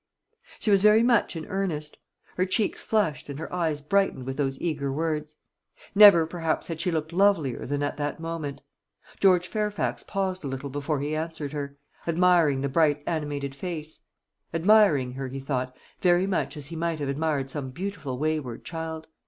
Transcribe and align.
She 0.59 0.71
was 0.71 0.81
very 0.81 1.03
much 1.03 1.35
in 1.35 1.45
earnest. 1.45 1.95
Her 2.35 2.45
cheeks 2.47 2.83
flushed 2.83 3.29
and 3.29 3.37
her 3.37 3.53
eyes 3.53 3.81
brightened 3.81 4.25
with 4.25 4.35
those 4.35 4.57
eager 4.57 4.91
words. 4.91 5.35
Never 5.93 6.25
perhaps 6.25 6.69
had 6.69 6.81
she 6.81 6.89
looked 6.89 7.13
lovelier 7.13 7.67
than 7.67 7.83
at 7.83 7.97
that 7.97 8.19
moment. 8.19 8.61
George 9.19 9.47
Fairfax 9.47 10.01
paused 10.03 10.43
a 10.43 10.47
little 10.47 10.71
before 10.71 11.01
he 11.01 11.15
answered 11.15 11.53
her, 11.53 11.77
admiring 12.07 12.61
the 12.61 12.67
bright 12.67 13.03
animated 13.05 13.53
face; 13.53 14.01
admiring 14.55 15.11
her, 15.13 15.27
he 15.27 15.39
thought, 15.39 15.77
very 15.99 16.25
much 16.25 16.57
as 16.57 16.65
he 16.65 16.75
might 16.75 16.97
have 16.97 17.07
admired 17.07 17.47
some 17.51 17.69
beautiful 17.69 18.17
wayward 18.17 18.65
child. 18.65 19.05